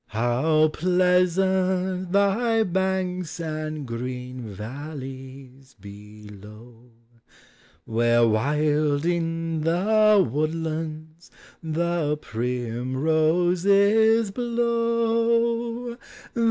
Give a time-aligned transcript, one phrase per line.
[0.13, 6.89] 203 How pleasant thy banks and green valleys below,
[7.85, 11.29] Where wild in the woodlands
[11.61, 15.97] the primroses blow!